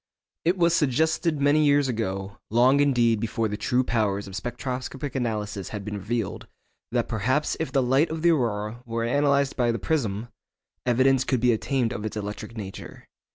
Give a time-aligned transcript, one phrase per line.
[0.45, 5.69] It was suggested many years ago, long indeed before the true powers of spectroscopic analysis
[5.69, 6.47] had been revealed,
[6.91, 10.29] that perhaps if the light of the aurora were analysed by the prism,
[10.87, 13.05] evidence could be obtained of its electric nature.